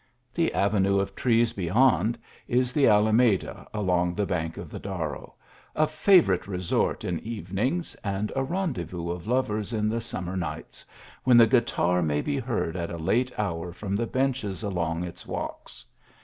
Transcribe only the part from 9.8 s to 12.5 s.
the summer nights, when the guitar may be